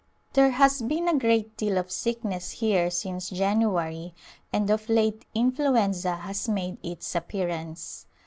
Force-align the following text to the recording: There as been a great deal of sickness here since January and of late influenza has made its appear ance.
There 0.33 0.55
as 0.57 0.81
been 0.81 1.07
a 1.07 1.15
great 1.15 1.55
deal 1.57 1.77
of 1.77 1.91
sickness 1.91 2.49
here 2.53 2.89
since 2.89 3.29
January 3.29 4.15
and 4.51 4.67
of 4.71 4.89
late 4.89 5.25
influenza 5.35 6.15
has 6.15 6.49
made 6.49 6.79
its 6.81 7.13
appear 7.13 7.49
ance. 7.49 8.07